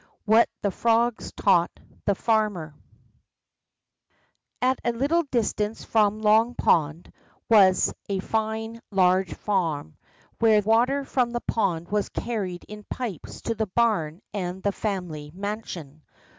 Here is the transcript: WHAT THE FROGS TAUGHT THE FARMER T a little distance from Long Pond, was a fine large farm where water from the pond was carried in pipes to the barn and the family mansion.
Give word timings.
WHAT 0.25 0.49
THE 0.63 0.71
FROGS 0.71 1.31
TAUGHT 1.33 1.79
THE 2.07 2.15
FARMER 2.15 2.73
T 4.59 4.75
a 4.83 4.91
little 4.93 5.21
distance 5.29 5.83
from 5.83 6.17
Long 6.23 6.55
Pond, 6.55 7.13
was 7.47 7.93
a 8.09 8.17
fine 8.17 8.81
large 8.89 9.35
farm 9.35 9.95
where 10.39 10.59
water 10.63 11.03
from 11.05 11.29
the 11.29 11.41
pond 11.41 11.89
was 11.89 12.09
carried 12.09 12.63
in 12.63 12.83
pipes 12.89 13.41
to 13.41 13.53
the 13.53 13.67
barn 13.67 14.23
and 14.33 14.63
the 14.63 14.71
family 14.71 15.31
mansion. 15.35 16.01